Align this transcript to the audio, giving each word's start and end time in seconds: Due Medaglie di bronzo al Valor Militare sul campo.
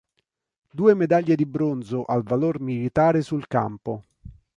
Due 0.71 0.95
Medaglie 0.95 1.35
di 1.35 1.45
bronzo 1.45 2.05
al 2.05 2.23
Valor 2.23 2.59
Militare 2.59 3.21
sul 3.21 3.45
campo. 3.45 4.03